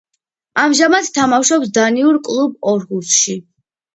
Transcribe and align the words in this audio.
ამჟამად 0.61 1.09
თამაშობს 1.17 1.69
დანიურ 1.77 2.19
კლუბ 2.31 2.57
„ორჰუსში“. 2.71 3.37